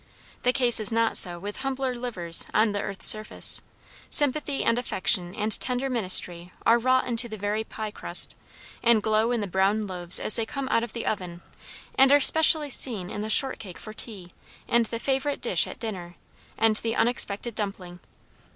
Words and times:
The 0.41 0.51
case 0.51 0.79
is 0.79 0.91
not 0.91 1.15
so 1.15 1.37
with 1.37 1.57
humbler 1.57 1.93
livers 1.93 2.47
on 2.55 2.71
the 2.71 2.81
earth's 2.81 3.05
surface. 3.05 3.61
Sympathy 4.09 4.63
and 4.63 4.79
affection 4.79 5.35
and 5.35 5.51
tender 5.59 5.91
ministry 5.91 6.51
are 6.65 6.79
wrought 6.79 7.05
into 7.07 7.29
the 7.29 7.37
very 7.37 7.63
pie 7.63 7.91
crust, 7.91 8.35
and 8.81 9.03
glow 9.03 9.31
in 9.31 9.41
the 9.41 9.47
brown 9.47 9.85
loaves 9.85 10.19
as 10.19 10.37
they 10.37 10.45
come 10.47 10.67
out 10.69 10.83
of 10.83 10.93
the 10.93 11.05
oven; 11.05 11.41
and 11.93 12.11
are 12.11 12.19
specially 12.19 12.71
seen 12.71 13.11
in 13.11 13.21
the 13.21 13.29
shortcake 13.29 13.77
for 13.77 13.93
tea, 13.93 14.31
and 14.67 14.87
the 14.87 14.97
favourite 14.97 15.39
dish 15.39 15.67
at 15.67 15.77
dinner, 15.79 16.15
and 16.57 16.77
the 16.77 16.95
unexpected 16.95 17.53
dumpling. 17.53 17.99